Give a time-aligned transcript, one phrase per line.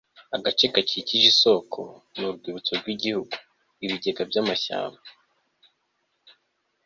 [0.35, 1.79] agace gakikije isoko
[2.15, 3.35] ni urwibutso rwigihugu,
[3.85, 4.99] ibigega by'amashyamba